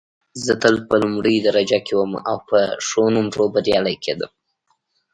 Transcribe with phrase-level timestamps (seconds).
[0.45, 4.31] زه تل په لومړۍ درجه کې وم او په ښو نومرو بریالۍ کېدم